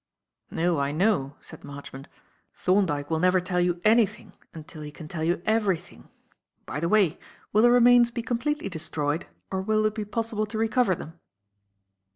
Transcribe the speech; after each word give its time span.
"No, 0.49 0.79
I 0.79 0.91
know," 0.91 1.35
said 1.41 1.63
Marchmont. 1.63 2.07
"Thorndyke 2.55 3.11
will 3.11 3.19
never 3.19 3.39
tell 3.39 3.61
you 3.61 3.79
anything 3.83 4.33
until 4.51 4.81
he 4.81 4.89
can 4.89 5.07
tell 5.07 5.23
you 5.23 5.43
everything. 5.45 6.09
By 6.65 6.79
the 6.79 6.89
way, 6.89 7.19
will 7.53 7.61
the 7.61 7.69
remains 7.69 8.09
be 8.09 8.23
completely 8.23 8.67
destroyed 8.67 9.27
or 9.51 9.61
will 9.61 9.85
it 9.85 9.93
be 9.93 10.03
possible 10.05 10.47
to 10.47 10.57
recover 10.57 10.95
them?" 10.95 11.19